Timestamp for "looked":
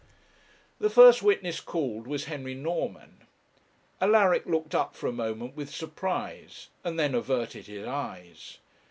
4.47-4.73